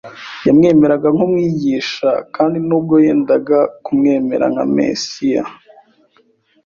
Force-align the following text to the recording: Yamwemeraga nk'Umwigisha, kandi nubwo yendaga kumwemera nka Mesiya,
Yamwemeraga 0.47 1.07
nk'Umwigisha, 1.15 2.09
kandi 2.35 2.57
nubwo 2.67 2.95
yendaga 3.05 3.59
kumwemera 3.85 4.45
nka 4.53 4.65
Mesiya, 4.75 5.43